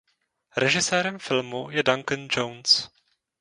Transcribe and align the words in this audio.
Režisérem 0.55 1.19
filmu 1.19 1.69
je 1.71 1.83
Duncan 1.83 2.27
Jones. 2.37 2.89